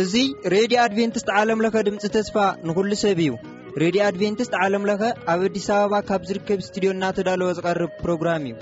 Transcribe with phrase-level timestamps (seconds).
[0.00, 2.36] እዙይ ሬድዮ ኣድቨንትስት ዓለምለኸ ድምፂ ተስፋ
[2.68, 3.30] ንዂሉ ሰብ እዩ
[3.82, 5.02] ሬድዮ ኣድቨንትስት ዓለም ለኸ
[5.34, 8.56] ኣብ ኣዲስ ኣበባ ካብ ዝርከብ እስትድዮ እናተዳልወ ዝቐርብ ፕሮግራም እዩ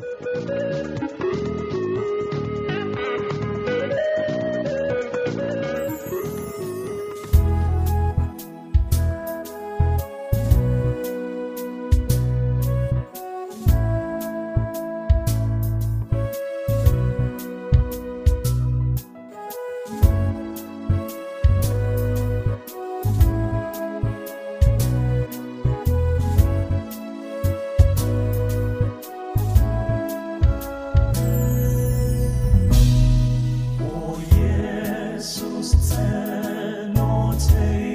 [37.43, 37.92] س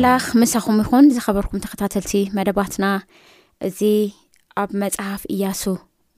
[0.00, 2.84] ኣላምሳኹም ኹን ዝኸበርኩም ተኸታተልቲ መደባትና
[3.66, 3.80] እዚ
[4.60, 5.62] ኣብ መፅሓፍ እያሱ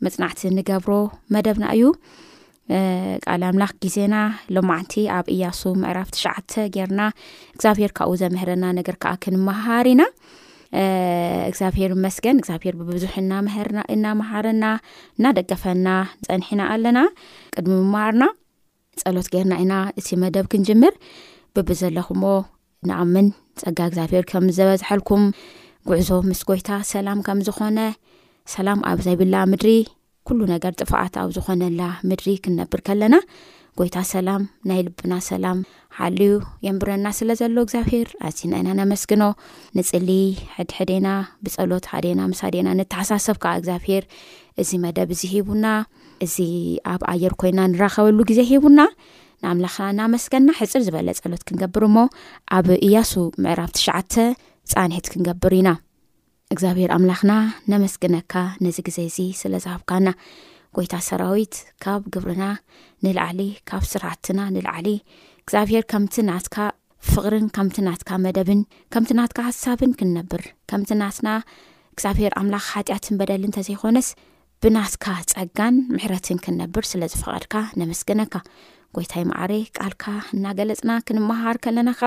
[0.04, 0.93] መፅናዕቲ ንገብሮ
[1.37, 1.82] መደብና እዩ
[3.25, 4.15] ቃል ኣምላኽ ግዜና
[4.56, 7.00] ሎመዓንቲ ኣብ እያሱ ምዕራፍ ትሽዓተ ገርና
[7.54, 10.03] እግዚኣብሄር ካብኡ ዘምህረናነገርከኣ ክንምሃር ኢና
[11.50, 13.14] እግኣብሄር መስገን ግኣብሄር ብብዙሕ
[13.97, 14.64] እናመሃረና
[15.19, 15.88] እናደገፈና
[16.22, 16.99] ንፀንሒና ኣለና
[17.56, 18.25] ቅድሚ ምምሃርና
[19.04, 20.94] ፀሎት ገርና ኢና እቲ መደብ ክንጅምር
[21.56, 22.25] ብቢ ዘለኹም
[22.91, 23.26] ንኣምን
[23.62, 25.23] ፀጋ እግዚኣብሄር ከም ዘበዝሐልኩም
[25.89, 27.78] ጉዕዞ ምስ ጎይታ ሰላም ከም ዝኾነ
[28.55, 29.71] ሰላም ኣብ ዘይብላ ምድሪ
[30.28, 33.15] ኩሉ ነገር ጥፋኣት ኣብ ዝኾነላ ምድሪ ክንነብር ከለና
[33.78, 35.59] ጎይታ ሰላም ናይ ልብና ሰላም
[35.99, 36.33] ሓልዩ
[36.67, 39.23] የንብረና ስለ ዘሎ እግዚኣብሄር ኣዝዩ ናይና ነመስግኖ
[39.79, 40.11] ንፅሊ
[40.56, 41.06] ሕድሕደና
[41.44, 44.05] ብፀሎት ሓደና ምሳደና ንተሓሳሰብ ካ እግዚኣብሄር
[44.62, 45.67] እዚ መደብ እዚ ሂቡና
[46.27, 46.37] እዚ
[46.93, 48.81] ኣብ ኣየር ኮይና ንራኸበሉ ግዜ ሂቡና
[49.50, 51.97] ኣምላኽና ናመስገና ሕፅር ዝበለ ፀሎት ክንገብር እሞ
[52.56, 53.12] ኣብ እያሱ
[53.44, 54.14] ምዕራብ ትሽዓተ
[54.72, 55.70] ፃኒሒት ክንገብር ኢና
[56.54, 57.32] እግዚኣብሄር ኣምላኽና
[57.72, 60.08] ነመስግነካ ነዚ ግዜ እዚ ስለ ዝሃብካና
[60.76, 61.54] ጎይታ ሰራዊት
[61.84, 62.44] ካብ ግብርና
[63.04, 64.88] ንላዕሊ ካብ ስራዓትና ንላዕሊ
[65.44, 66.56] እግዚኣብሄር ከምቲ ናትካ
[67.12, 68.60] ፍቅርን ከምቲ ናትካ መደብን
[68.94, 70.42] ከምቲ ናትካ ሓሳብን ክንነብር
[70.72, 71.28] ከምቲ ናትና
[71.94, 74.08] እግዚኣብሄር ኣምላኽ ሓጢኣት ንበደል እንተ ዘይኮነስ
[74.65, 78.34] ብናትካ ፀጋን ምሕረትን ክንነብር ስለ ዝፈቐድካ ነመስገነካ
[78.97, 82.03] ጎይታይ ማዓሬ ቃልካ እናገለፅና ክንምሃር ከለናካ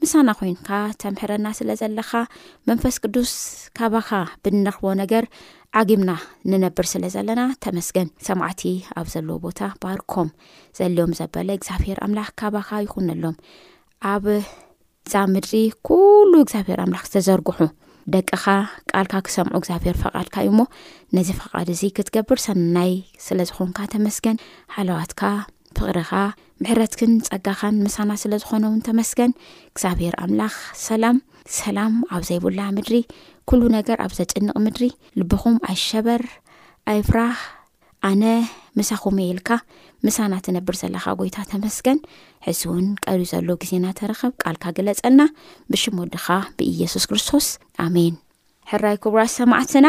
[0.00, 0.68] ምሳና ኮይንካ
[1.02, 2.10] ተምሕረና ስለ ዘለኻ
[2.70, 3.32] መንፈስ ቅዱስ
[3.78, 4.10] ካባኻ
[4.42, 5.26] ብንረኽቦ ነገር
[5.80, 6.10] ዓጊምና
[6.54, 8.64] ንነብር ስለ ዘለና ተመስገን ሰማዕቲ
[9.02, 10.30] ኣብ ዘለዎ ቦታ ባርኮም
[10.80, 13.38] ዘለዮም ዘበለ እግዚኣብሄር ኣምላኽ ካባካ ይኹነ ሎም
[14.12, 14.26] ኣብ
[15.14, 15.54] ዛ ምድሪ
[15.88, 17.58] ኩሉ እግዚኣብሄር ኣምላኽ ተዘርግሑ
[18.12, 18.44] ደቅኻ
[18.90, 20.62] ቃልካ ክሰምዑ እግዚኣብሄር ፈቓድካ እዩ ሞ
[21.16, 22.92] ነዚ ፈቓድ እዚ ክትገብር ሰናይ
[23.26, 24.36] ስለ ዝኾንካ ተመስገን
[24.74, 25.22] ሓለዋትካ
[25.78, 26.10] ፍቅሪኻ
[26.62, 29.32] ምሕረትክን ፀጋኸን ምሳና ስለ ዝኾነውን ተመስገን
[29.72, 30.54] እግዚኣብሔር ኣምላኽ
[30.88, 31.16] ሰላም
[31.60, 32.96] ሰላም ኣብ ዘይብላ ምድሪ
[33.50, 34.86] ኩሉ ነገር ኣብ ዘጥንቕ ምድሪ
[35.20, 36.22] ልብኹም ኣይሸበር
[36.92, 37.40] ኣይፍራህ
[38.10, 38.24] ኣነ
[38.78, 39.50] ምሳኹም የልካ
[40.06, 41.98] ምሳና ትነብር ዘለካ ጎይታ ተመስገን
[42.46, 45.22] ሕዚ እውን ቀሪዩ ዘሎ ግዜናተረኸብ ቃልካ ግለፀልና
[45.72, 47.46] ብሽም ወድካ ብኢየሱስ ክርስቶስ
[47.84, 48.14] ኣሜን
[48.70, 49.86] ሕራይ ክቡራ ሰማዓትና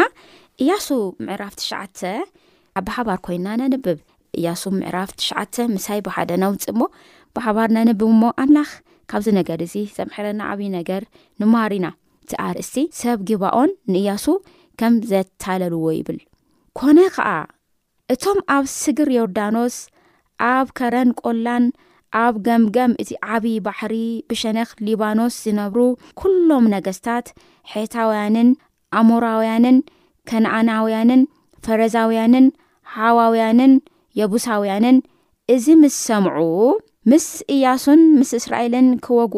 [0.64, 0.86] እያሱ
[1.26, 2.00] ምዕራፍ ትሽዓተ
[2.78, 3.98] ኣብ ብሓባር ኮይና ነንብብ
[4.38, 6.86] እያሱ ምዕራፍ ትሽዓተ ምሳይ ብሓደ ናውፅእ ሞ
[7.38, 8.70] ብሓባር ነንብብ ሞ ኣምላኽ
[9.10, 11.02] ካብዚ ነገር እዚ ዘምሕረና ዓብዪ ነገር
[11.42, 11.86] ንማሪና
[12.24, 14.24] እቲ ኣርእስቲ ሰብ ጊባኦን ንእያሱ
[14.94, 16.18] ምዘታለልዎ ይብል
[16.78, 17.28] ኮነ ከዓ
[18.14, 19.76] እቶም ኣብ ስግር ዮርዳኖስ
[20.44, 21.64] ኣብ ከረን ቆላን
[22.24, 23.94] ኣብ ገምገም እቲ ዓብዪ ባሕሪ
[24.30, 25.78] ብሸነኽ ሊባኖስ ዝነብሩ
[26.20, 27.26] ኩሎም ነገስታት
[27.72, 28.48] ሔታውያንን
[28.98, 29.78] ኣሞራውያንን
[30.28, 31.22] ከነኣናውያንን
[31.66, 32.46] ፈረዛውያንን
[32.96, 33.72] ሃዋውያንን
[34.20, 34.96] የቡሳውያንን
[35.54, 36.38] እዚ ምስ ሰምዑ
[37.10, 39.36] ምስ እያሱን ምስ እስራኤልን ክወግኡ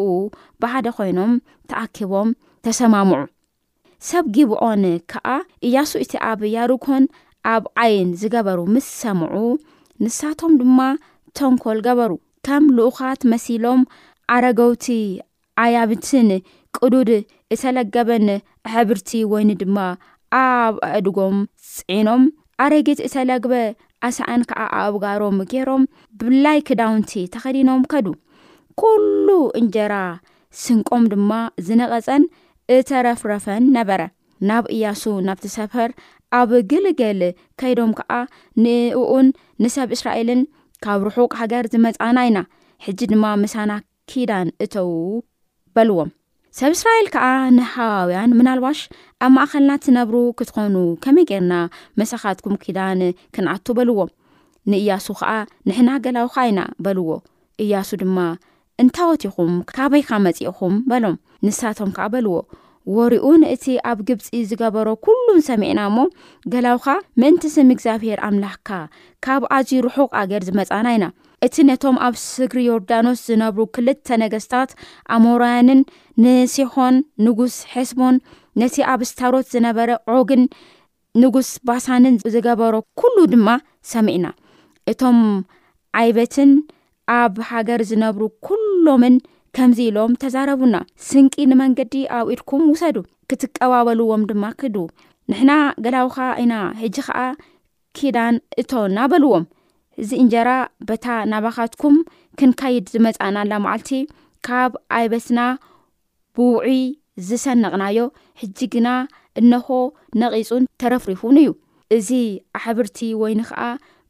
[0.62, 1.32] ብሓደ ኮይኖም
[1.70, 2.28] ተኣኪቦም
[2.66, 3.20] ተሰማምዑ
[4.08, 5.26] ሰብ ጊብዖን ከዓ
[5.66, 7.04] እያሱ እቲ ኣብ ያሩኮን
[7.54, 9.36] ኣብ ዓይን ዝገበሩ ምስ ሰምዑ
[10.04, 10.80] ንሳቶም ድማ
[11.38, 12.12] ተንኮል ገበሩ
[12.46, 13.80] ከም ልኡኻት መሲሎም
[14.34, 14.86] ኣረገውቲ
[15.62, 16.28] ኣያብትን
[16.76, 17.10] ቅዱድ
[17.54, 18.28] እተለገበን
[18.74, 19.78] ሕብርቲ ወይኒ ድማ
[20.40, 21.36] ኣብኣድጎም
[21.74, 22.22] ፅዒኖም
[22.62, 23.52] ኣረጊት እተለግበ
[24.06, 25.84] ኣስኣን ከዓ ኣእብጋሮም ገይሮም
[26.20, 28.06] ብላይ ክዳውንቲ ተኸዲኖም ከዱ
[28.80, 29.28] ኩሉ
[29.60, 29.94] እንጀራ
[30.62, 31.30] ስንቆም ድማ
[31.66, 32.24] ዝነቐፀን
[32.76, 34.00] እተረፍረፈን ነበረ
[34.48, 35.90] ናብ እያሱ ናብቲ ሰፈር
[36.36, 37.20] ኣብ ግልግል
[37.60, 38.12] ከይዶም ከዓ
[38.62, 39.26] ንእኡን
[39.62, 40.40] ንሰብ እስራኤልን
[40.84, 42.38] ካብ ርሑቅ ሃገር ዝመፃና ኢና
[42.84, 43.72] ሕጂ ድማ ምሳና
[44.10, 44.90] ኪዳን እተው
[45.76, 46.10] በልዎም
[46.58, 47.24] ሰብ እስራኤል ከዓ
[47.56, 48.78] ንሃዋውያን ምናልባሽ
[49.24, 51.54] ኣብ ማእኸልና ትነብሩ ክትኾኑ ከመይ ጌርና
[52.00, 53.00] መሳኻትኩም ኪዳን
[53.34, 54.10] ክንኣቱ በልዎም
[54.70, 55.30] ንእያሱ ከዓ
[55.68, 57.10] ንሕና ገላውካ ኢና በልዎ
[57.64, 58.18] እያሱ ድማ
[58.82, 61.16] እንታወቲኹም ካበይካ መፂእኹም በሎም
[61.46, 62.34] ንሳቶም ከዓ በልዎ
[62.96, 65.98] ወርኡንእቲ ኣብ ግብፂ ዝገበሮ ኩሉን ሰሚዕና እሞ
[66.52, 68.68] ገላው ካ ምእንቲ ስም እግዚኣብሄር ኣምላኽካ
[69.24, 71.04] ካብ ኣዝዩ ርሑቅ ኣገር ዝመፃና ኢና
[71.46, 74.70] እቲ ነቶም ኣብ ስግሪ ዮርዳኖስ ዝነብሩ ክልተ ነገስታት
[75.16, 75.80] ኣሞርያንን
[76.24, 76.94] ንሲሆን
[77.26, 78.16] ንጉስ ሕስቦን
[78.62, 80.42] ነቲ ኣብ እስታሮት ዝነበረ ዖግን
[81.22, 83.48] ንጉስ ባሳንን ዝገበሮ ኩሉ ድማ
[83.92, 84.26] ሰሚዕና
[84.92, 85.18] እቶም
[86.00, 86.50] ዓይበትን
[87.20, 89.14] ኣብ ሃገር ዝነብሩ ኩሎምን
[89.56, 90.76] ከምዚ ኢሎም ተዛረቡና
[91.08, 92.96] ስንቂ ንመንገዲ ኣብ ኢድኩም ውሰዱ
[93.30, 94.76] ክትቀባበልዎም ድማ ክዱ
[95.30, 95.52] ንሕና
[95.84, 97.18] ገላውካ ኢና ሕጂ ከዓ
[97.98, 99.44] ኪዳን እቶእናበልዎም
[100.02, 100.50] እዚ እንጀራ
[100.88, 101.96] በታ ናባኻትኩም
[102.40, 103.88] ክንካይድ ዝመፃና ላ መዓልቲ
[104.46, 105.40] ካብ ኣይበስና
[106.36, 106.70] ብውዒ
[107.28, 108.00] ዝሰነቕናዮ
[108.40, 108.88] ሕጂ ግና
[109.40, 109.68] እንሆ
[110.20, 111.50] ነቒፁን ተረፍሪፉን እዩ
[111.96, 112.08] እዚ
[112.58, 113.60] ኣሕብርቲ ወይኒ ከዓ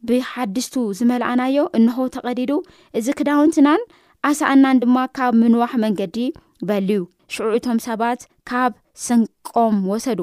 [0.08, 2.52] ብሓድስቱ ዝመልኣናዮ እንሆ ተቀዲዱ
[2.98, 3.80] እዚ ክዳውንትናን
[4.26, 6.16] ኣስኣናን ድማ ካብ ምንዋሕ መንገዲ
[6.68, 7.02] በልዩ
[7.34, 8.20] ሽዕዑቶም ሰባት
[8.50, 8.72] ካብ
[9.06, 10.20] ስንቆም ወሰዱ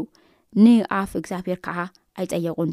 [0.63, 1.77] ንኣፍ እግዚኣብሄር ከዓ
[2.19, 2.71] ኣይጠየቑን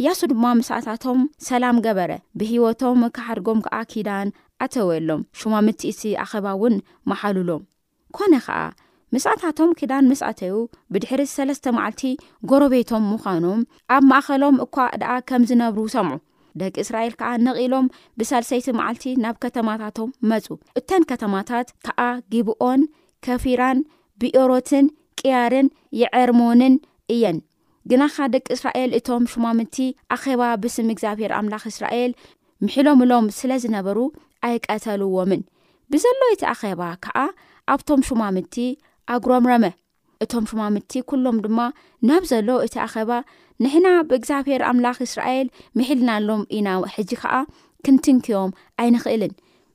[0.00, 1.18] እያሱ ድማ መሳኣታቶም
[1.48, 4.28] ሰላም ገበረ ብሂወቶም ካሓድጎም ከዓ ኪዳን
[4.64, 6.76] ኣተወየሎም ሽማ ምቲእቲ ኣኸባ እውን
[7.12, 7.64] መሓሉሎም
[8.18, 8.58] ኮነ ከዓ
[9.14, 10.54] ምሳኣታቶም ኪዳን መስኣተዩ
[10.94, 12.02] ብድሕሪ ሰለስተ መዓልቲ
[12.50, 13.60] ጎረቤቶም ምዃኖም
[13.94, 16.18] ኣብ ማእኸሎም እኳ ደኣ ከም ዝነብሩ ሰምዑ
[16.60, 17.86] ደቂ እስራኤል ከዓ ነቒሎም
[18.18, 20.46] ብሳልሰይቲ መዓልቲ ናብ ከተማታቶም መፁ
[20.80, 22.00] እተን ከተማታት ከዓ
[22.34, 22.82] ጊብኦን
[23.26, 23.78] ከፊራን
[24.22, 24.86] ቢኦሮትን
[25.20, 25.68] ቅያርን
[26.00, 26.74] የዕርሞንን
[27.14, 27.38] እየን
[27.90, 29.76] ግናኻ ደቂ እስራኤል እቶም ሽማምድቲ
[30.16, 32.12] ኣኼባ ብስም እግዚኣብሔር ኣምላኽ እስራኤል
[32.64, 33.98] ምሕሎምሎም ስለ ዝነበሩ
[34.48, 35.42] ኣይቀተልዎምን
[35.92, 37.18] ብዘሎ እቲ ኣኼባ ከዓ
[37.74, 38.56] ኣብቶም ሹማምድቲ
[39.14, 39.64] ኣጉረምረመ
[40.24, 41.60] እቶም ሽማምድቲ ኩሎም ድማ
[42.08, 43.10] ናብ ዘሎ እቲ ኣኸባ
[43.64, 45.46] ንሕና ብእግዚኣብሄር ኣምላኽ እስራኤል
[45.78, 47.32] ምሒልናሎም ኢና ሕጂ ከዓ
[47.86, 48.50] ክንትንክዮም
[48.82, 49.32] ኣይንክእልን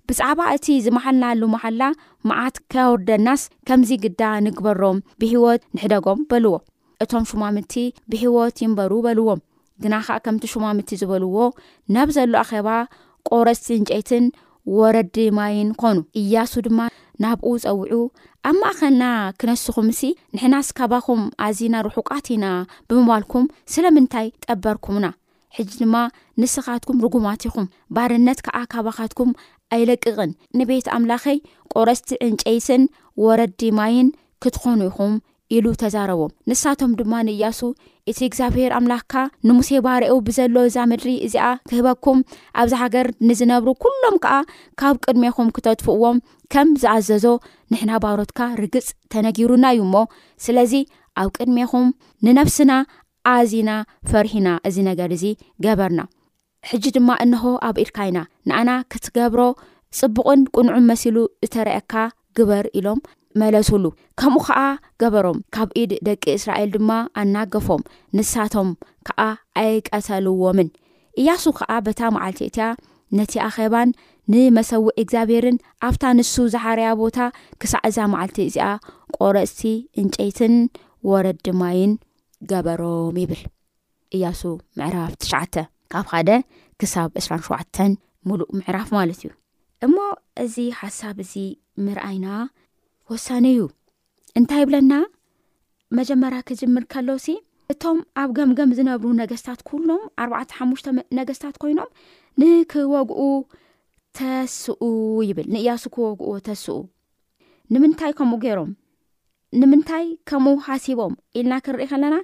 [0.09, 1.83] ብፃዕባ እቲ ዝመሓልናሉ መሓላ
[2.29, 6.53] መዓት ካወርደናስ ከምዚ ግዳ ንግበሮም ብሂወት ንሕደጎም በልዎ
[7.03, 7.73] እቶም ሹማምድቲ
[8.13, 9.39] ብሂወት ይንበሩ በልዎም
[9.83, 11.37] ግና ከዓ ከምቲ ሽማምቲ ዝበልዎ
[11.93, 12.69] ናብ ዘሎ ኣኼባ
[13.29, 14.25] ቆረፅትንጨይትን
[14.77, 16.79] ወረዲ ማይን ኮኑ እያሱ ድማ
[17.23, 18.01] ናብኡ ፀውዑ
[18.49, 19.03] ኣብ ማእኸልና
[19.39, 22.45] ክነስኹም ሲ ንሕናስ ከባኹም ኣዝና ርሑቃት ኢና
[22.89, 25.07] ብምባልኩም ስለምንታይ ጠበርኩምና
[25.57, 25.95] ሕጂ ድማ
[26.41, 29.31] ንስኻትኩም ርጉማት ኹም ባርነት ከዓ ከባኻትኩም
[29.75, 31.37] ኣይለቅቕን ንቤት ኣምላኸይ
[31.73, 32.83] ቆረስቲ ዕንጨይስን
[33.23, 34.09] ወረዲ ማይን
[34.43, 35.13] ክትኾኑ ይኹም
[35.55, 37.59] ኢሉ ተዛረቦም ንሳቶም ድማ ንእያሱ
[38.09, 39.13] እቲ እግዚኣብሄር ኣምላኽካ
[39.47, 42.19] ንሙሴ ባርአ ብዘሎ እዛ ምድሪ እዚኣ ክህበኩም
[42.61, 44.33] ኣብዚ ሃገር ንዝነብሩ ኩሎም ከኣ
[44.81, 46.17] ካብ ቅድሜኹም ክተጥፍእዎም
[46.53, 47.25] ከም ዝኣዘዞ
[47.73, 50.01] ንሕና ባሮትካ ርግፅ ተነጊሩና እዩ ሞ
[50.45, 50.73] ስለዚ
[51.23, 51.87] ኣብ ቅድሚኹም
[52.27, 52.71] ንነፍስና
[53.35, 53.69] ኣዚና
[54.09, 55.25] ፈርሒና እዚ ነገር እዚ
[55.65, 56.01] ገበርና
[56.71, 58.17] ሕጂ ድማ እንሆ ኣብ ኢድካኢና
[58.49, 59.41] ንኣና ክትገብሮ
[59.99, 61.93] ፅቡቕን ቅንዑን መሲሉ ዝተርአካ
[62.39, 62.99] ግበር ኢሎም
[63.41, 63.85] መለትሉ
[64.19, 64.59] ከምኡ ከዓ
[65.01, 67.81] ገበሮም ካብ ኢድ ደቂ እስራኤል ድማ ኣናገፎም
[68.17, 68.69] ንሳቶም
[69.07, 69.19] ከዓ
[69.61, 70.69] ኣይቀተልዎምን
[71.21, 72.65] እያሱ ከዓ በታ መዓልቲ እትያ
[73.17, 73.89] ነቲ ኣኼባን
[74.33, 77.17] ንመሰዊዒ እግዚኣብሔርን ኣብታ ንሱ ዝሓርያ ቦታ
[77.61, 78.67] ክሳዕ እዛ መዓልቲ እዚኣ
[79.17, 79.61] ቆረፅቲ
[80.01, 80.55] እንጨይትን
[81.09, 81.91] ወረዲ ማይን
[82.51, 83.43] ገበሮም ይብል
[84.17, 84.41] እያሱ
[84.79, 85.55] ምዕራፍ ትሽተ
[85.93, 86.29] ካብ ሓደ
[86.81, 87.85] ክሳብ 2ሸ
[88.29, 89.31] ሙሉእ ምዕራፍ ማለት እዩ
[89.85, 89.95] እሞ
[90.43, 91.33] እዚ ሓሳብ እዚ
[91.85, 92.27] ምርኣይና
[93.11, 93.63] ወሳኒ እዩ
[94.39, 94.93] እንታይ ብለና
[95.97, 97.27] መጀመርያ ክጅምር ከለሲ
[97.73, 101.89] እቶም ኣብ ገምገም ዝነብሩ ነገስታት ኩሎም ኣርባዕተ ሓሙሽተ ነገስታት ኮይኖም
[102.41, 103.21] ንክወግኡ
[104.19, 104.83] ተስኡ
[105.29, 106.77] ይብል ንእያሱ ክወግኡ ተስኡ
[107.75, 108.71] ንምንታይ ከምኡ ገይሮም
[109.61, 112.15] ንምንታይ ከምኡ ሓሲቦም ኢልና ክንሪኢ ከለና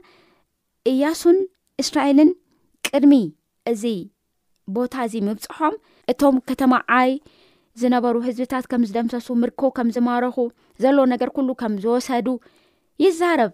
[0.92, 1.38] እያሱን
[1.84, 2.32] እስራኤልን
[2.88, 3.14] ቅድሚ
[3.74, 3.84] እዚ
[4.76, 5.76] ቦታ እዚ ምብፅሖም
[6.14, 7.12] እቶም ከተማ ዓይ
[7.82, 10.34] ዝነበሩ ህዝብታት ከም ዝደምሰሱ ምርከቦ ከም ዝማረኹ
[10.84, 12.28] ዘለ ነገር ኩሉ ከም ዝወሰዱ
[13.04, 13.54] ይዛረብ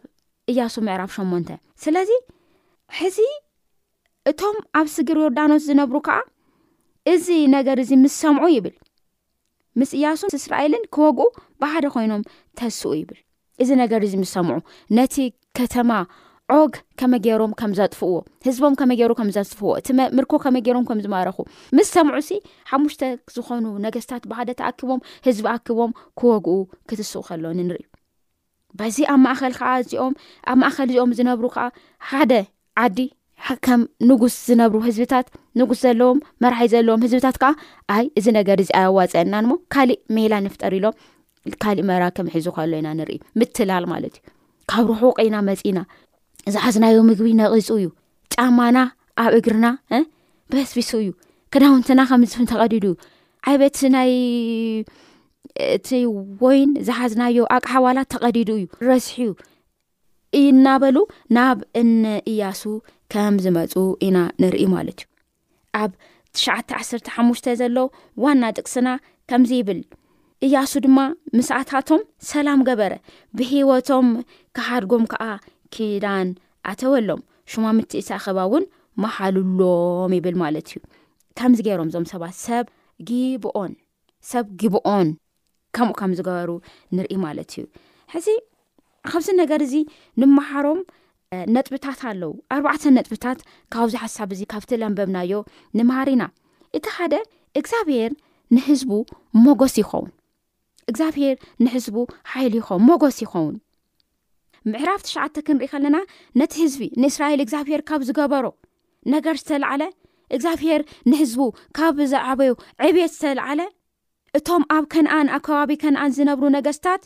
[0.52, 1.50] እያሱ ምዕራብ ሸሞንተ
[1.84, 2.12] ስለዚ
[3.00, 3.18] ሕዚ
[4.30, 6.18] እቶም ኣብ ስግር ዮርዳኖስ ዝነብሩ ከዓ
[7.14, 8.76] እዚ ነገር እዚ ምስ ሰምዑ ይብል
[9.80, 11.22] ምስ እያሱ እስራኤልን ክወግኡ
[11.62, 12.24] ብሓደ ኮይኖም
[12.60, 13.20] ተስኡ ይብል
[13.64, 14.56] እዚ ነገር እዚ ምስ ሰምዑ
[14.98, 15.16] ነቲ
[15.58, 15.92] ከተማ
[16.56, 18.10] ዖግ ከመ ጌሮም ከምዘጥፍዎ
[18.46, 19.88] ህዝቦም ከመገሮ ከምዘጥፍዎ እቲ
[20.18, 21.38] ምርኮ ከመገሮም ከምዝመረኹ
[21.78, 22.30] ምስ ሰምዑሲ
[22.72, 23.02] ሓሙሽተ
[23.36, 26.54] ዝኾኑ ነገስታት ብደ ተኣኪቦም ህዝቢ ኣኪቦም ክወግኡ
[26.92, 27.84] ክትስቕ ከሎኒ ንርኢ
[28.80, 30.14] በዚ ኣብኸዓእምኣብ
[30.62, 31.66] ማእኸል እዚኦም ዝነብሩ ከዓ
[32.12, 32.32] ሓደ
[32.86, 33.00] ዓዲ
[33.66, 35.28] ከም ንጉስ ዝነብሩ ህዝብታት
[35.60, 37.52] ንጉስ ዘለዎም መራሒ ዘለዎም ህዝብታት ከዓ
[37.98, 40.96] ኣይ እዚ ነገር እዚ ኣኣዋፀአና ሞ ካሊእ ሜላ ንፍጠር ኢሎም
[41.66, 44.30] ካሊእ መራከም ሒዙ ከሎ ኢና ንርኢ ምትላል ማለት እዩ
[44.72, 45.78] ካብ ርሑቀኢና መፂና
[46.56, 47.88] ዛሓዝናዮ ምግቢ ነቂፁ እዩ
[48.34, 48.78] ጫማና
[49.24, 49.66] ኣብ እግርና
[50.52, 51.10] ብስቢሱ እዩ
[51.54, 52.96] ክዳውንትና ከምዝፍ ተቀዲዱ እዩ
[53.50, 55.88] ዓይበት ናይእቲ
[56.46, 59.30] ወይን ዝሓዝናዮ ኣቅሓዋላት ተቀዲዱ እዩ ረስሕዩ
[60.40, 60.98] እይናበሉ
[61.38, 62.62] ናብ እነ እያሱ
[63.14, 63.74] ከም ዝመፁ
[64.08, 65.08] ኢና ንርኢ ማለት እዩ
[65.82, 65.92] ኣብ
[66.36, 67.78] ትሽዓተ ዓሰርተ ሓሙሽተ ዘሎ
[68.24, 68.88] ዋና ጥቅስና
[69.30, 69.80] ከምዚ ይብል
[70.46, 70.98] እያሱ ድማ
[71.36, 72.02] ምስኣታቶም
[72.32, 72.94] ሰላም ገበረ
[73.38, 74.08] ብሂወቶም
[74.58, 75.24] ካሓድጎም ከዓ
[75.76, 76.28] ኪዳን
[76.72, 77.22] ኣተወሎም
[77.52, 78.66] ሽማ ምትእቲ ኣኸባ እውን
[79.04, 80.76] መሓልሎም ይብል ማለት እዩ
[81.40, 82.66] ከምዚ ገሮም እዞም ሰባት ሰብ
[83.10, 83.74] ጊብኦን
[84.32, 85.08] ሰብ ጊብኦን
[85.78, 86.50] ከምኡ ከም ዝገበሩ
[86.98, 87.66] ንርኢ ማለት እዩ
[88.14, 88.28] ሕዚ
[89.10, 89.76] ካብዚ ነገር እዚ
[90.22, 90.80] ንመሓሮም
[91.56, 93.40] ነጥብታት ኣለዉ ኣርባዕተ ነጥብታት
[93.74, 95.34] ካብ ዝሓሳብ እዚ ካብቲ ለንበብናዮ
[95.78, 96.24] ንምሃርኢና
[96.78, 97.14] እቲ ሓደ
[97.60, 98.12] እግዚኣብሄር
[98.56, 98.92] ንህዝቡ
[99.46, 100.12] መጎስ ይኸውን
[100.90, 101.96] እግዚኣብሄር ንህዝቡ
[102.32, 103.56] ሓይሉ ይኸውን መጎስ ይኸውን
[104.72, 105.98] ምሕራፍ ትሸዓተ ክንሪኢ ከለና
[106.40, 108.46] ነቲ ህዝቢ ንእስራኤል እግዚኣብሄር ካብ ዝገበሮ
[109.14, 109.82] ነገር ዝተለዓለ
[110.36, 111.42] እግዚኣብሄር ንህዝቡ
[111.78, 112.52] ካብ ዝዓበዩ
[112.88, 113.60] ዕብት ዝተለዓለ
[114.40, 117.04] እቶም ኣብ ከነኣን ኣብ ከባቢ ከነኣን ዝነብሩ ነገስታት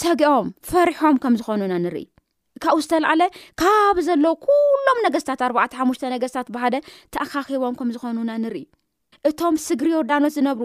[0.00, 2.04] ሰጊኦም ፈሪሖም ከም ዝኾኑና ንርኢ
[2.64, 3.22] ካብኡ ዝተለዓለ
[3.60, 6.74] ካብ ዘሎ ኩሎም ነገስታት ኣርባዕተ ሓሙሽተ ነገስታት ባሃደ
[7.14, 8.64] ተኣኻኺቦም ከም ዝኾኑና ንርኢ
[9.30, 10.64] እቶም ስግሪ ዮርዳኖት ዝነብሩ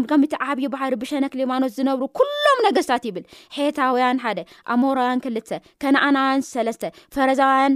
[0.00, 3.24] ምከምቲ ዓብዪ ባህሪ ብሸነክ ሌማኖት ዝነብሩ ኩሎም ነገስታት ይብል
[3.56, 4.38] ሄታውያን ሓደ
[4.74, 5.50] ኣሞራውያን ክልተ
[5.82, 6.84] ከነኣናውያን ሰለስተ
[7.16, 7.74] ፈረዛውያን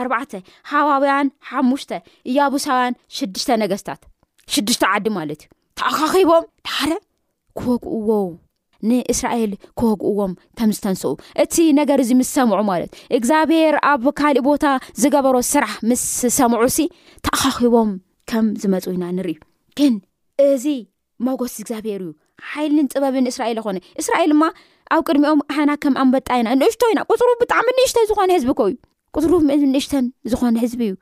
[0.00, 0.32] ኣርባተ
[0.72, 1.92] ሃዋውያን ሓሙሽተ
[2.30, 4.00] እያብሳውያን ሽድሽተ ነገስታት
[4.54, 6.92] ሽድሽተ ዓዲ ማለት እዩ ተኣካኺቦም ዳሓደ
[7.60, 8.10] ኮግእዎ
[8.88, 9.52] ንእስራኤል
[9.82, 11.12] ኮግእዎም ከም ዝተንስኡ
[11.44, 14.64] እቲ ነገር እዚ ምስ ሰምዑ ማለት እዩ እግዚኣብሄር ኣብ ካሊእ ቦታ
[15.04, 16.04] ዝገበሮ ስራሕ ምስ
[16.38, 16.82] ሰምዑ ሲ
[17.26, 17.92] ተኣኻኺቦም
[18.32, 19.40] ከም ዝመፁ ኢና ንርኢዩ
[19.78, 19.94] ግን
[20.50, 20.66] እዚ
[21.26, 22.12] መጎስ እግዚኣብሄር እዩ
[22.50, 24.44] ሓይልን ጥበብን እስራኤል ኮነ እስራኤል ድማ
[24.94, 28.60] ኣብ ቅድሚኦም ሓና ከም ኣንበጣ ኢና ንእሽቶ ኢና ፅሩ ብጣዕሚ ንእሽ ዝኾ ዝቢ
[29.18, 29.32] እዩሩ
[29.74, 30.94] ንእሽተን ዝኾነ ሕዝቢ እዩ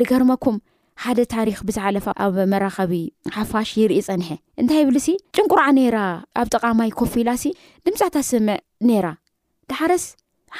[0.00, 0.56] ንገርመኩም
[1.02, 2.92] ሓደ ታሪክ ብዝሓለፈ ኣብ መራኸቢ
[3.36, 4.28] ሓፋሽ ይርኢ ፀንሐ
[4.60, 5.98] እንታይ ብሉ ሲ ጭንቁርዓ ነራ
[6.42, 7.52] ኣብ ጠቃማይ ኮፍ ኢላ ሲ
[7.86, 8.56] ድምፃተ ስምዕ
[8.88, 9.06] ነይራ
[9.72, 10.06] ድሓረስ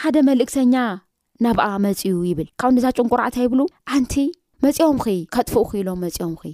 [0.02, 0.74] ሓደ መልእክተኛ
[1.46, 3.60] ናብኣ መፅዩ ይብል ካብ ነዛ ጭንቁርዓንታ ይብሉ
[3.96, 4.14] ኣንቲ
[4.66, 6.44] መፂኦምኺ ከጥፉኡ ክኢሎም መፅኦምኺ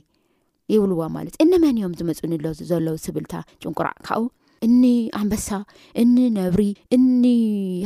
[0.72, 4.24] ይብልዋ ማለት እነመን ዮም ዝመፁ ንሎ ዘለዉ ስብልታ ጭንቁራዕ ካብ
[4.66, 4.82] እኒ
[5.20, 5.48] ኣንበሳ
[6.02, 6.64] እኒ ነብሪ
[6.96, 7.24] እኒ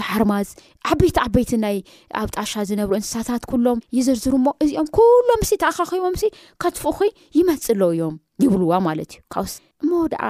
[0.08, 0.48] ሓርማዝ
[0.90, 1.76] ዓበይቲ ዓበይቲ ናይ
[2.20, 6.24] ኣብ ጣሻ ዝነብሩ እንስሳታት ሎም ይዝርዝር ሞ እዚኦም ኩሎም ሲ ተኣኻኸቦምሲ
[6.64, 10.24] ከትፉኹይ ይመፅ ኣለዉ እዮም ይብልዋ ማለት እዩ ካብስ እሞ ድኣ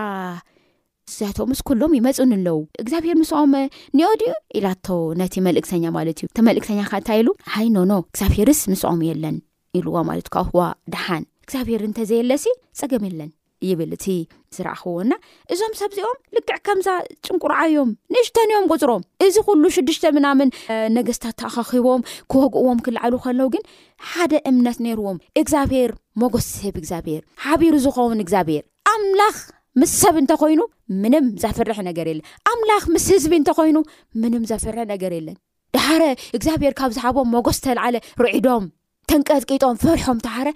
[1.27, 3.53] ያቶምስ ኩሎም ይመፁ ንኣለዉ እግዚኣብሔር ምስኦም
[3.95, 4.87] እኒኦ ድኡ ኢላቶ
[5.21, 9.37] ነቲ መልእክተኛ ማለት እዩ ተመልእክተኛ ካ እንታ ኢሉ ሃይኖኖ እግዚኣብሄርስ ምስኦም የለን
[9.77, 10.61] ይብልዋ ለት እዩካብዋ
[10.95, 12.45] ድሓን እግዚኣብሄር እንተዘየለሲ
[12.79, 13.29] ፀገም የለን
[13.67, 14.07] ይብል እቲ
[14.55, 15.13] ዝረእኸዎና
[15.53, 16.89] እዞም ሰብእዚኦም ልክዕ ከምዛ
[17.29, 20.49] ፅንቁርዓዮም ንእሽተንዮም ቁፅሮም እዚ ኩሉ ሽዱሽተ ምናምን
[20.97, 22.03] ነገስታት ተኣካኪቦም
[22.33, 23.65] ክወግእዎም ክልዓሉ ከሎዉ ግን
[24.11, 28.65] ሓደ እምነት ነይርዎም እግዚኣብሄር መጎስ ሰብ እግዚኣብሄር ሓቢሩ ዝኸውን እግዚኣብሄር
[28.95, 29.39] ኣምላኽ
[29.83, 30.61] ምስ ሰብ እንተኮይኑ
[31.05, 33.79] ምንም ዘፍርሕ ነገር የለን ኣምላኽ ምስ ህዝቢ እንተኮይኑ
[34.25, 35.39] ምንም ዘፍርሒ ነገር የለን
[35.79, 36.03] ዳረ
[36.39, 38.67] እግዚኣብሄር ካብ ዝሃቦም መጎስ ተለዓለ ርዶም
[39.11, 40.49] ተንቀጥቂጦም ፈርሖም ተሃረ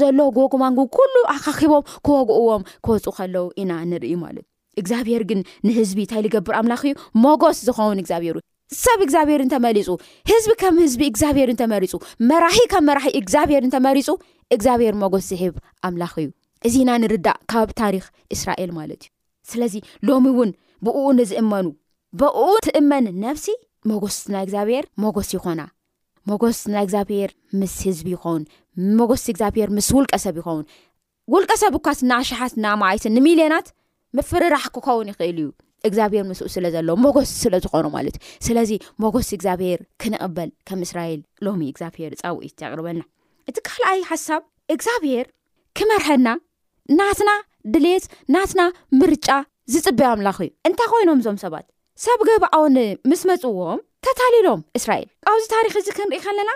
[0.00, 4.44] ዘሎ ጎጎማን ኩሉ ኣካኺቦም ክበግእዎም ክወፁ ከለዉ ኢና ንርኢ ማለት
[4.80, 6.94] እግዚኣብሄር ግን ንህዝቢ እንታይ ዝገብር ኣምላኽ እዩ
[7.24, 8.36] መጎስ ዝኮውን እግዚኣብሄር
[8.82, 9.88] ሰብ እግዚኣብሄር እንተመሊፁ
[10.30, 11.94] ህዝቢ ከም ህዝቢ እግዚኣብሄር ንተመሪፁ
[12.30, 14.08] መራሒ ከም መራሒ እግዚኣብሄር ንተመሪፁ
[14.56, 15.54] እግዚኣብሄር መጎስ ዝሕብ
[15.88, 16.28] ኣምላኽ እዩ
[16.68, 18.04] እዚኢና ንርዳእ ካብ ታሪክ
[18.36, 19.10] እስራኤል ማለት እዩ
[19.50, 19.74] ስለዚ
[20.08, 20.50] ሎሚ እውን
[20.86, 21.66] ብእኡ ንዝእመኑ
[22.22, 23.46] ብኡ ትእመን ነብሲ
[23.92, 25.60] መጎስ ናይ እግዚኣብሄር መጎስ ይኮና
[26.30, 28.42] መጎስ ናይ እግዚኣብሄር ምስ ህዝቢ ይኸውን
[28.98, 30.64] መጎስቲ እግዚኣብሄር ምስ ውልቀ ሰብ ይኸውን
[31.32, 33.66] ውልቀ ሰብ ኳት ናኣሸሓት ናኣማይትን ንሚልዮናት
[34.16, 35.46] ምፍርራሕ ክኸውን ይኽእል እዩ
[35.88, 38.70] እግዚኣብሄር ምስኡ ስለ ዘሎዎ መጎስ ስለ ዝኾኑ ማለት እዩ ስለዚ
[39.04, 43.02] መጎስ እግዚኣብሄር ክንቅበል ከም እስራኤል ሎሚ እግዚኣብሄር ፃውኢት ይቅርበልና
[43.50, 44.42] እቲ ካልኣይ ሓሳብ
[44.74, 45.26] እግዚኣብሄር
[45.78, 46.28] ክመርሐና
[46.98, 47.30] ናትና
[47.72, 48.62] ድሌት ናትና
[49.00, 49.28] ምርጫ
[49.72, 51.66] ዝፅበኣምላኽእዩ እንታይ ኮይኖም ዞም ሰባት
[52.04, 52.76] ሰብ ገብኣን
[53.10, 56.50] ምስ መፅዎም ተታሊሎም እስራኤል ካብዚ ታሪክ እዚ ክንሪኢ ከለና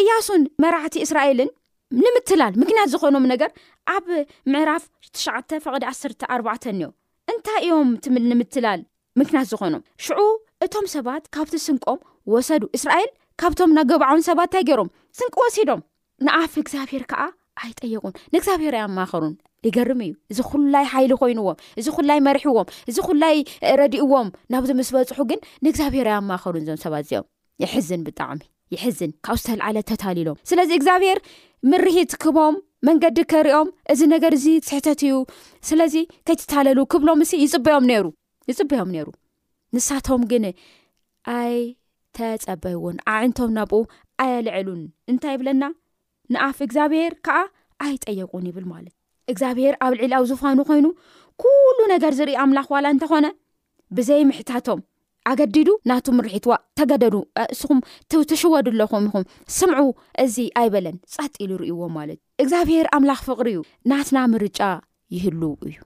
[0.00, 1.50] እያሱን መራሕቲ እስራኤልን
[2.04, 3.50] ንምትላል ምክንያት ዝኾኖም ነገር
[3.94, 4.06] ኣብ
[4.52, 6.86] ምዕራፍ ትሸዓተ ፍቐዲ ዓሰተ ኣርባዕተ እንዮ
[7.32, 8.80] እንታይ እዮም ትምል ንምትላል
[9.20, 10.20] ምክንያት ዝኾኖም ሽዑ
[10.66, 12.00] እቶም ሰባት ካብቲ ስንቆም
[12.32, 13.10] ወሰዱ እስራኤል
[13.42, 15.82] ካብቶም ናገባዖውን ሰባት እንታይ ገይሮም ስንቂ ወሲዶም
[16.26, 17.20] ንኣፍ እግዚኣብሄር ከዓ
[17.62, 19.34] ኣይጠየቁም ንእግዚኣብሄር ኣያ ማኸሩን
[19.68, 23.36] ይገርም እዩ እዚ ኩላይ ሓይሊ ኮይኑዎም እዚ ኩላይ መሪሕዎም እዚ ኩላይ
[23.80, 27.26] ረዲእዎም ናብዚ ምስ በፅሑ ግን ንእግዚኣብሄር ኣያኣማኸሩን እዞም ሰባ እዚኦም
[27.64, 28.40] ይሕዝን ብጣዕሚ
[28.74, 31.18] ይሕዝን ካብኡ ዝተልዓለ ተታሊሎም ስለዚ እግዚኣብሔር
[31.72, 32.54] ምርሂት ክቦም
[32.88, 35.14] መንገዲ ከሪኦም እዚ ነገር እዚ ስሕተት እዩ
[35.68, 35.94] ስለዚ
[36.26, 39.06] ከይትታለሉ ክብሎ ምስ ይፅም ሩይፅበዮም ነይሩ
[39.74, 40.44] ንሳቶም ግን
[41.36, 41.56] ኣይ
[42.16, 43.80] ተፀበይዎን ኣዕንቶም ናብኡ
[44.24, 45.62] ኣየልዕሉን እንታይ ይብለና
[46.34, 47.38] ንኣፍ እግዚኣብሄር ከዓ
[47.86, 48.94] ኣይጠየቁን ይብል ማለት
[49.32, 50.86] እግዚኣብሄር ኣብ ልዕል ኣብ ዝፋኑ ኮይኑ
[51.42, 53.26] ኩሉ ነገር ዝርኢ ኣምላኽ ዋላ እንተኾነ
[53.96, 54.80] ብዘይምሕታቶም
[55.30, 57.78] ኣገዲዱ ናቱ ምርሒትዋ ተገደዱእስኹም
[58.30, 59.24] ትሽወዱኣለኹም ኹም
[59.58, 59.86] ስምዑ
[60.24, 63.60] እዚ ኣይበለን ፃጢሉ ርእይዎም ማለት እ እግዚኣብሄር ኣምላኽ ፍቅሪ እዩ
[63.92, 64.60] ናትና ምርጫ
[65.16, 65.76] ይህሉ እዩ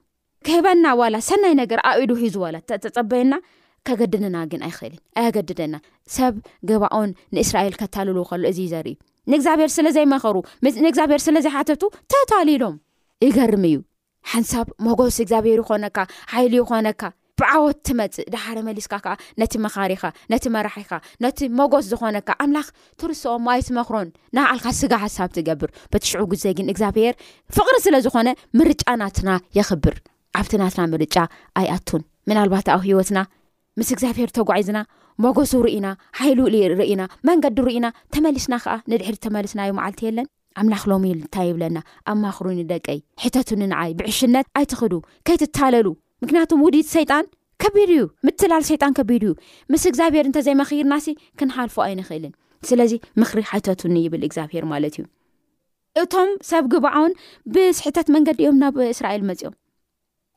[0.47, 3.33] ከህበና ዋላ ሰናይ ነገር ኣብ ሉ ሒዙ ዋላ ተፀበየና
[3.87, 5.73] ከገድደና ግን ኣይክእልን ኣገድደና
[6.17, 6.35] ሰብ
[6.71, 8.93] ግባኦን ንእስራኤል ከታልል ከሉ እዚ ዘርኢ
[9.31, 10.35] ንእግዚኣብሄር ስለዘይመኸሩ
[10.85, 12.75] ንግዚኣብሄር ስለዘይሓተቱ ተታሊሎም
[13.23, 13.77] ይገርም እዩ
[14.31, 15.97] ሓንሳብ መጎስ እግዚኣብሄር ይኾነካ
[16.33, 17.01] ሓይሉ ይኾነካ
[17.39, 20.91] ብዓወት ትመፅእ ዳሓረ መሊስካ ከዓ ነቲ መኻሪኻ ነቲ መራሒኻ
[21.23, 22.67] ነቲ መጎስ ዝኾነካ ኣምላኽ
[23.01, 24.07] ትርሶኦም ማይት መኽሮን
[24.37, 27.15] ና ኣልኻ ስጋ ሓሳብ ትገብር በቲሽዑ ግዜ ግን ግዚኣብሄር
[27.57, 28.29] ፍቅሪ ስለ ዝኾነ
[28.61, 29.97] ምርጫ ናትና የኽብር
[30.39, 31.17] ኣብቲ ናትና ምርጫ
[31.61, 33.19] ኣይኣቱን ምናልባት ኣብ ሂወትና
[33.79, 34.79] ምስ እግዚኣብሄር ተጓዒዝና
[35.25, 35.87] መጎሱ ርኢና
[36.21, 40.27] ሓይሉል ርኢና መንገዲ ርኢና ተመሊስና ከዓ ንድሕሪ ተመልስናዩ ማዓልቲ የለን
[40.61, 41.77] ኣምላክ ሎም ኢ እንታይ ይብለና
[42.11, 44.93] ኣብ ማኽሪኒ ደቀይ ሒተትኒ ንዓይ ብዕሽነት ኣይትኽዱ
[45.27, 45.87] ከይትታለሉ
[46.23, 47.25] ምክንያቱም ውዲድ ሰይጣን
[47.61, 49.31] ከቢድ እዩ ምትላል ይጣን ከቢድ እዩ
[49.71, 52.33] ምስ ግዚኣብሄር እንተዘይመኽይርና ሲ ክንሓልፉ ኣይንኽእልን
[52.69, 57.13] ስለዚ ምኽሪ ሓይቶትኒ ይብል እግዚኣብሄር ማለት እዩእቶም ሰብ ግባውን
[57.55, 59.55] ብዝሕተት መንገዲ እዮም ናብ እስራኤል መፅኦም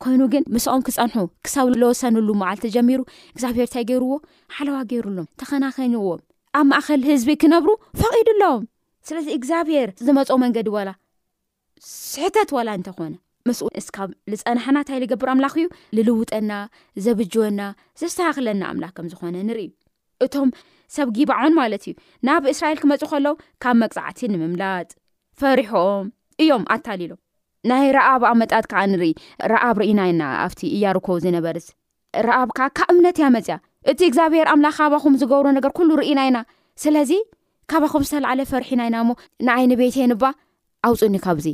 [0.03, 3.01] ኮይኑ ግን ምስኦም ክፀንሑ ክሳብ ዘወሰንሉ መዓልቲ ጀሚሩ
[3.33, 4.13] እግዚኣብሄር ንታይ ገይርዎ
[4.55, 6.21] ሓለዋ ገይሩሎም ተኸናኸኒዎም
[6.59, 8.63] ኣብ ማእኸል ህዝቢ ክነብሩፈኣሎዎም
[9.07, 10.89] ስለዚ እግዚኣብሄር ዝመፆ መንገዲ ወላ
[12.11, 13.13] ስሕተት ዋላ እንተኾነ
[13.47, 15.65] ምስኡ ንስካብ ዝፀናሓናንታይ ዝገብር ኣምላኽ እዩ
[15.97, 16.51] ዝልውጠና
[17.05, 17.61] ዘብጅወና
[18.01, 19.67] ዘስተላክለና ኣምላኽ ከም ዝኾነ ንርኢ
[20.25, 20.49] እቶም
[20.95, 21.93] ሰብ ጊባዖን ማለት እዩ
[22.27, 23.27] ናብ እስራኤል ክመፁ ከሎዉ
[23.63, 24.89] ካብ መቅፃዕቲ ንምምላጥ
[25.41, 26.07] ፈሪሖም
[26.43, 27.19] እዮም ኣታሊሎም
[27.69, 29.11] ናይ ረኣብ ኣመጣት ከዓ ንርኢ
[29.53, 31.67] ረኣብ ርኢናኢና ኣብቲ እያርከቡ ዝነበርስ
[32.27, 33.55] ረኣብ ካ ካብ እምነት ያመፅያ
[33.91, 36.39] እቲ እግዚኣብሄር ኣምላኽ ኣባኹም ዝገብሮ ነገር ኩሉ ርኢና ኢና
[36.85, 37.11] ስለዚ
[37.71, 39.11] ካብ ከም ዝተለዓለ ፈርሒ ናኢና ሞ
[39.47, 40.23] ንዓይ ኒ ቤተይ ንባ
[40.87, 41.45] ኣውፅኒ ካብዚ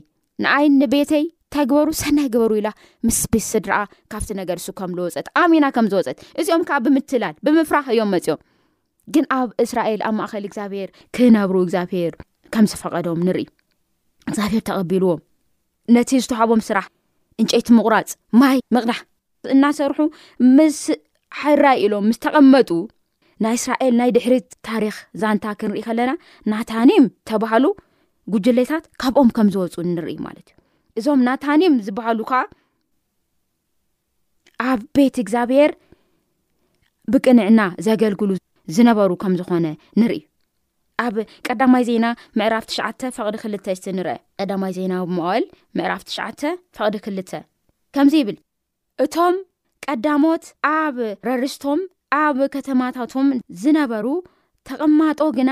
[0.43, 1.23] ንዓይ ንቤተይ
[1.55, 2.69] ተግበሩ ሰናይ ግበሩ ኢላ
[3.07, 8.39] ምስ ብስድራኣ ካብቲ ነገር ሱከም ዝወፀት ኣሚና ከምዝወፀት እዚኦም ከዓ ብምትላል ብምፍራሕ እዮም መፅኦም
[9.15, 12.13] ግን ኣብ እስራኤል ኣብ ማእኸል እግዚኣብሄር ክነብሩ እግዚኣብሄር
[12.55, 13.45] ከምዝፈቐዶም ንርኢ
[14.33, 15.21] ግዚኣብሄር ተቐቢልዎም
[15.95, 16.85] ነቲ ዝተዋሃቦም ስራሕ
[17.41, 18.97] እንጨይቲ ምቁራፅ ማይ ምቕዳሕ
[19.55, 19.99] እናሰርሑ
[20.57, 20.79] ምስ
[21.41, 22.69] ሓራይ ኢሎም ምስ ተቐመጡ
[23.43, 24.35] ናይ እስራኤል ናይ ድሕሪ
[24.69, 26.11] ታሪክ ዛንታ ክንሪኢ ከለና
[26.51, 27.65] ናታኒም ተባሃሉ
[28.33, 32.41] ጉጅሌታት ካብኦም ከም ዝወፁ ንርኢ ማለት እዩ እዞም ናታኒም ዝበሃሉ ከዓ
[34.69, 35.71] ኣብ ቤት እግዚኣብሄር
[37.13, 38.31] ብቅንዕና ዘገልግሉ
[38.77, 39.67] ዝነበሩ ከም ዝኾነ
[39.99, 40.19] ንርኢ
[41.05, 41.15] ኣብ
[41.47, 42.05] ቀዳማይ ዜና
[42.39, 45.43] ምዕራፍ ትሽዓተ ፈቅዲ ክልተ ስቲ ንርአ ቀዳማይ ዜና ብምወል
[45.79, 46.41] ምዕራፍ ትሽዓተ
[46.79, 47.31] ፈቅዲ ክልተ
[47.97, 48.37] ከምዚ ይብል
[49.05, 49.35] እቶም
[49.85, 50.43] ቀዳሞት
[50.75, 50.97] ኣብ
[51.29, 51.79] ረርስቶም
[52.17, 53.27] ኣብ ከተማታቶም
[53.61, 54.05] ዝነበሩ
[54.67, 55.51] ተቐማጦ ግና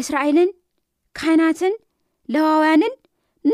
[0.00, 0.50] እስራኤልን
[1.18, 1.74] ካይናትን
[2.34, 2.92] ለዋውያንን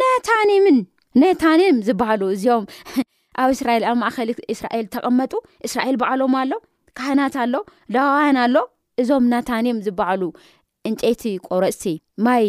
[0.00, 0.78] ናታኒምን
[1.22, 2.64] ናታኒም ዝበሃሉ እዚኦም
[3.42, 5.32] ኣብ ስራኤል ኣብ ማእኸል እስራኤል ተቐመጡ
[5.66, 6.52] እስራኤል በዓሎም ኣሎ
[6.98, 7.54] ካይናት ኣሎ
[7.94, 8.56] ለዋውያን ኣሎ
[9.02, 10.22] እዞም ናታኒም ዝበዓሉ
[10.88, 11.84] ዕንጨይቲ ቆረፅቲ
[12.26, 12.46] ማይ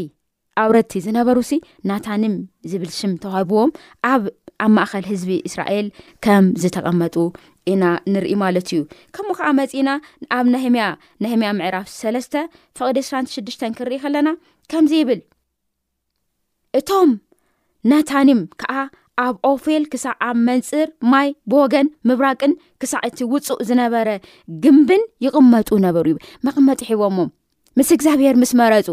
[0.64, 1.54] ኣውረቲ ዝነበሩ ሲ
[1.90, 2.36] ናታኒም
[2.72, 3.72] ዝብል ሽም ተባሂብዎም
[4.14, 4.24] ኣብ
[4.66, 5.88] ኣብ ማእኸል ህዝቢ እስራኤል
[6.26, 7.16] ከም ዝተቐመጡ
[7.72, 8.80] ኢና ንሪኢ ማለት እዩ
[9.16, 9.90] ከምኡ ከዓ መፂና
[10.38, 10.86] ኣብ ነህያ
[11.24, 12.34] ነህምያ ምዕራፍ ሰለስተ
[12.78, 14.30] ፍቅዲ እስን ሽድሽተን ክርኢ ከለና
[14.72, 15.22] ከምዚ ይብል
[16.80, 17.12] እቶም
[17.92, 18.74] ናታኒም ከዓ
[19.26, 24.10] ኣብ ኦፌል ክሳዕ ኣብ መንፅር ማይ ብወገን ምብራቅን ክሳዕ እቲ ውፁእ ዝነበረ
[24.64, 26.08] ግምብን ይቕመጡ ነበሩ
[26.48, 27.32] መቕመጢ ሒቦሞም
[27.80, 28.88] ምስ እግዚኣብሄር ምስ መረፁ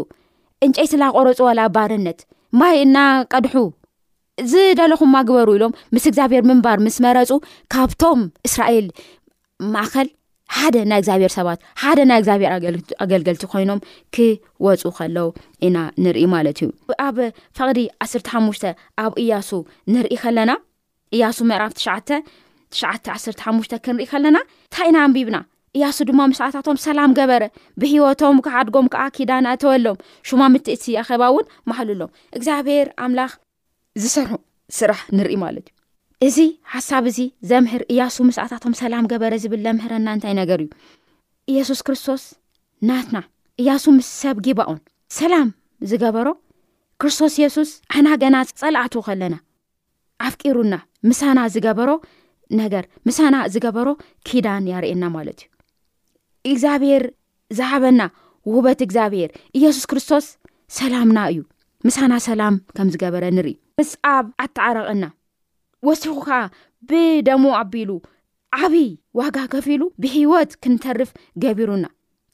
[0.65, 2.19] እንጨይትላ ቆረፁ ዋላ ባርነት
[2.59, 3.55] ማይ እናቀድሑ
[4.51, 7.29] ዝደለኹምማ ግበሩ ኢሎም ምስ እግዚኣብሔር ምንባር ምስ መረፁ
[7.73, 8.87] ካብቶም እስራኤል
[9.73, 10.09] ማእኸል
[10.57, 12.51] ሓደ ናይ እግዚኣብሄር ሰባት ሓደ ናይ እግዚኣብሔር
[13.03, 13.79] ኣገልገልቲ ኮይኖም
[14.15, 15.17] ክወፁ ከሎ
[15.67, 16.69] ኢና ንርኢ ማለት እዩ
[17.07, 17.17] ኣብ
[17.59, 18.61] ፈቕዲ ዓስተሓሙሽ
[19.03, 19.49] ኣብ እያሱ
[19.93, 20.53] ንርኢ ከለና
[21.17, 22.89] እያሱ ምዕራፍ ትዓ
[23.35, 25.37] 1ሓሙሽ ክንርኢ ከለና እንታኢና ኣንቢብና
[25.77, 27.43] እያሱ ድማ ምስዓታቶም ሰላም ገበረ
[27.81, 29.99] ብህወቶም ክሓድጎም ከዓ ኪዳናእተወሎም
[30.29, 32.01] ሽማ ምትእቲ ኣኸባ እውን ማሃሉሎ
[32.37, 33.31] እግዚኣብሔር ኣምላኽ
[34.01, 34.33] ዝሰርሑ
[34.77, 35.65] ስራሕ ንርኢ ማለት
[36.27, 36.39] እዩ እዚ
[36.73, 40.69] ሓሳብ እዚ ዘምህር እያሱ ምስኣታቶም ሰላም ገበረ ዝብል ዘምህረና እንታይ ነገር እዩ
[41.51, 42.23] ኢየሱስ ክርስቶስ
[42.89, 43.17] ናትና
[43.61, 44.79] እያሱ ምስ ሰብ ጊባኦን
[45.19, 45.47] ሰላም
[45.91, 46.27] ዝገበሮ
[47.01, 49.35] ክርስቶስ የሱስ አሕና ገና ፀላዕት ከለና
[50.29, 50.75] ኣፍቂሩና
[51.09, 51.89] ምሳና ዝገበሮ
[52.61, 53.89] ነገር ምሳና ዝገበሮ
[54.29, 57.03] ኪዳን ያርእየና ማለት እዩ እግዚኣብሄር
[57.57, 58.01] ዝሓበና
[58.55, 60.25] ውበት እግዚኣብሄር ኢየሱስ ክርስቶስ
[60.77, 61.39] ሰላምና እዩ
[61.87, 65.05] ምሳና ሰላም ከም ዝገበረ ንርኢ ምስ ኣብ ኣተዓረቕና
[65.87, 66.39] ወሲኩ ከዓ
[66.89, 67.91] ብደሙ ኣቢሉ
[68.63, 68.89] ዓብይ
[69.19, 71.11] ዋጋ ከፊ ሉ ብሂወት ክንተርፍ
[71.43, 71.85] ገቢሩና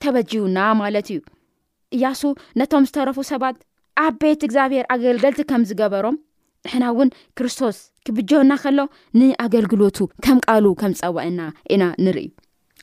[0.03, 1.19] ተበጂዩና ማለት እዩ
[1.97, 2.21] እያሱ
[2.59, 3.57] ነቶም ዝተረፉ ሰባት
[4.05, 6.17] ኣብ ቤት እግዚኣብሔር ኣገልገልቲ ከም ዝገበሮም
[6.67, 7.77] ንሕና እውን ክርስቶስ
[8.07, 8.79] ክብጆና ከሎ
[9.19, 11.41] ንኣገልግሎቱ ከም ቃሉ ከም ዝፀውዕና
[11.75, 12.27] ኢና ንርኢ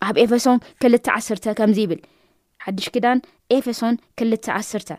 [0.09, 2.03] ኣብ ኤፌሶን 2ል10 ከምዚ ይብል
[2.67, 3.19] ሓዱሽ ክዳን
[3.57, 4.95] ኤፌሶን 2ል10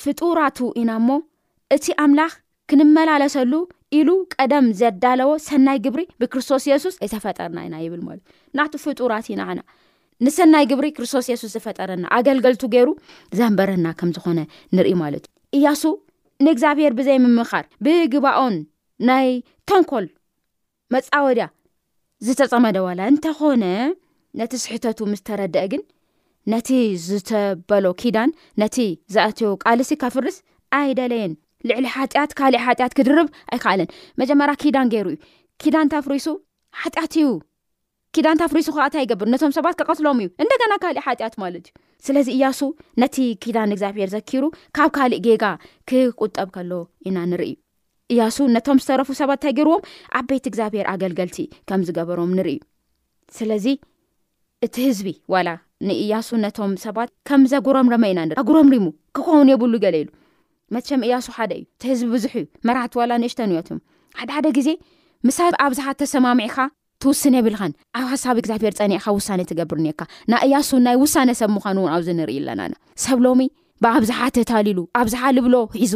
[0.00, 1.18] ፍጡራቱ ኢና ሞ
[1.76, 2.32] እቲ ኣምላኽ
[2.70, 3.52] ክንመላለሰሉ
[3.98, 4.08] ኢሉ
[4.40, 8.26] ቀደም ዘዳለዎ ሰናይ ግብሪ ብክርስቶስ የሱስ ይተፈጠርና ኢና ይብል ማለትዩ
[8.58, 9.58] ናቱ ፍጡራት ኢናና
[10.24, 12.88] ንሰናይ ግብሪ ክርስቶስ የሱስ ዝፈጠረና ኣገልገልቱ ገይሩ
[13.38, 14.40] ዘንበረና ከም ዝኾነ
[14.76, 15.82] ንሪኢ ማለት እዩ እያሱ
[16.46, 18.54] ንእግዚኣብሄር ብዘይምምኻር ብግባኦን
[19.08, 19.28] ናይ
[19.70, 20.06] ተንኮል
[20.94, 21.46] መፃወድያ
[22.26, 23.64] ዝተፀመደዋላ እንተኾነ
[24.40, 25.82] ነቲ ስሕተቱ ምስተረድአግን
[26.52, 26.70] ነቲ
[27.06, 28.30] ዝተበሎ ኪዳን
[28.62, 28.76] ነቲ
[29.14, 30.36] ዝኣትዮ ቃልሲ ካፍርስ
[30.78, 31.32] ኣይደለየን
[31.68, 35.18] ልዕሊ ሓጢያት ካሊእ ሓጢያት ክድርብ ኣይከኣለን መጀመርያ ኪዳን ገይሩ እዩ
[35.62, 36.26] ኪዳን ታፍሪሱ
[36.82, 37.26] ሓጢያት ዩ
[38.16, 41.76] ኪዳን ፍሪሱ ኣ እንታ ይገብር ነቶም ሰባት ከቀስሎም እዩ እንደገና ካእ ሓጢት ማለት እዩ
[42.06, 42.60] ስለዚ እያሱ
[43.02, 44.44] ነቲ ኪዳን እግዚኣብሄር ዘኪሩ
[44.76, 45.44] ካብ ካእ ጌጋ
[45.90, 46.72] ክጠብ ከሎ
[47.10, 47.52] ኢና ንርኢ
[48.14, 49.82] እያሱ ነቶም ዝተረፉ ሰባት እንታይ ገርዎም
[50.20, 51.38] ዓብበይት እግዚኣብሄር ኣገልገልቲ
[51.70, 52.60] ከም ዝገበሮም ንርኢዩ
[53.38, 53.66] ስለዚ
[54.66, 55.48] እቲ ህዝቢ ዋላ
[55.88, 60.08] ንእያሱ ነቶም ሰባት ከምዘ ጉረምረመ ኢና ጉረምሪሙ ክኮውን የብሉ ገ ሉ
[60.74, 61.52] መ እያሱ ሓደ
[61.92, 63.78] እዩህዝቢ ብዙሕዩራላ ንእሽትሓደሓደዜሳ
[65.54, 65.86] ብኣብዝሓ
[66.40, 67.60] ማካውስየብልኸ
[67.98, 70.00] ኣብ ሓሳብ ግዚኣብሔር ፀኒዕካ ውሳ ትገብርኒካ
[70.34, 73.42] ናይእያሱ ናይ ውሳነ ሰብ ምዃኑ ውን ኣብዚ ንርኢ ኣለና ሰብ ሎሚ
[73.84, 75.94] ብኣብዝሓ ተታሊሉ ኣብዝሓ ልብሎ ሒዙ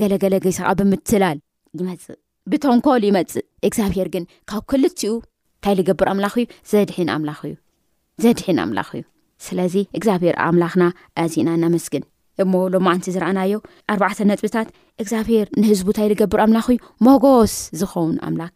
[0.00, 1.38] ገለገለ ስቃ ብምትላል
[1.80, 9.02] ይእብተንኮል ይመፅእ እግዚኣብሄር ግን ካብ ክልትኡ ንታይ ዝገብር ኣምላኽ እዩ ዘድ ኣም እዩዘድሒን ኣምላኽ እዩ
[9.46, 10.84] ስለዚ እግዚኣብሄር ኣምላኽና
[11.22, 12.02] ኣዚና ናምስግን
[12.42, 13.54] እሞ ሎማዓንቲ ዝረኣናዮ
[13.92, 14.68] ኣርባዕተ ነጥብታት
[15.02, 18.54] እግዚኣብሄር ንህዝቡ እንታይዝገብር ኣምላኽእዩ መጎስ ዝኸውንኣምምዝኾነኢላሓእቲ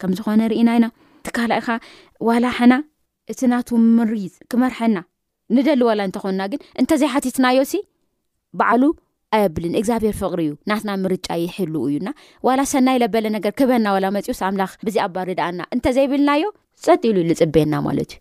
[4.20, 4.96] ምዝክመርሐና
[5.56, 7.72] ንደሊ ዋላ እንተኾና ግን እንተዘይ ሓቲትናዮሲ
[8.60, 8.82] ባዕሉ
[9.36, 12.08] ኣየብልን እግዚኣብሄር ፍቅሪ እዩ ናትና ምርጫ ይሕልው እዩና
[12.46, 16.44] ዋላ ሰናይ ዘበለ ነገር ክበና ዋላ መፅዩስ ኣምላኽ ብዚ ኣባሪ ዳኣና እንተዘይብልናዮ
[16.84, 18.20] ፀጢሉዩፅቤናማዩበብርምክሞዩሰብ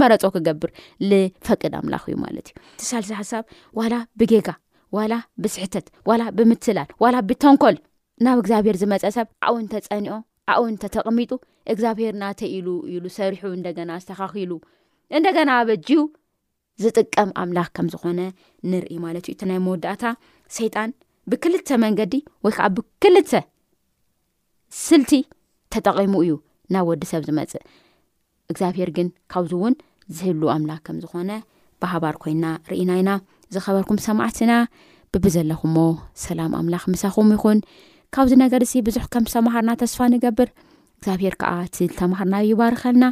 [0.00, 2.54] መብርፈድ ኣምላእዩማትዩ
[2.90, 3.44] ሳልሲሓሳብ
[3.80, 4.22] ዋላ ብ
[5.12, 7.76] ላ ብስሕተትላ ብምላል ላ ብተንኮል
[8.26, 10.16] ናብ እግዚኣብሄር ዝመፀሰብ ዓውንተፀኒኦ
[10.52, 11.30] ኣኡ ንተተቐሚጡ
[11.72, 14.52] እግዚኣብሄር ናተ ኢሉ ኢሉ ሰሪሑ እንደገና ዝተኻኺሉ
[15.16, 15.98] እንደገና በጅዩ
[16.82, 18.20] ዝጥቀም ኣምላኽ ከም ዝኾነ
[18.70, 20.02] ንርኢ ማለት ዩ እቲ ናይ መወዳእታ
[20.56, 20.90] ሰይጣን
[21.32, 23.30] ብክልተ መንገዲ ወይ ከዓ ብክልተ
[24.84, 25.12] ስልቲ
[25.74, 26.34] ተጠቒሙ እዩ
[26.74, 27.64] ናብ ወዲ ሰብ ዝመፅእ
[28.50, 29.74] እግዚኣብሄር ግን ካብዚ እውን
[30.16, 31.30] ዝህሉ ኣምላክ ከም ዝኾነ
[31.82, 33.10] ባህባር ኮይንና ርእናኢና
[33.54, 34.52] ዝኸበርኩም ሰማዕትና
[35.14, 35.80] ብቢዘለኹዎ
[36.26, 37.58] ሰላም ኣምላኽ ምሳኹም ይኹን
[38.16, 40.48] ካብዚ ነገር እዚ ብዙሕ ከም ዝተምሃርና ተስፋ ንገብር
[40.98, 43.04] እግዚኣብሔር ከዓ እትልተማሃርናይ ይባርኸልና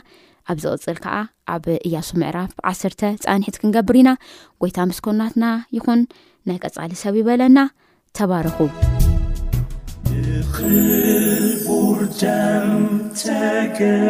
[0.52, 1.16] ኣብ ዝቕፅል ከዓ
[1.54, 4.14] ኣብ እያሱ ምዕራፍ 1ስርተ ፃኒሒት ክንገብር ኢና
[4.62, 5.44] ጎይታ ምስኮናትና
[5.76, 6.06] ይኹን
[6.48, 7.68] ናይ ቀጻሊ ሰብ ይበለና
[8.18, 8.58] ተባረኹ
[10.24, 11.38] ንክል
[11.68, 12.72] ቁርደም
[13.22, 14.08] ተገዚአ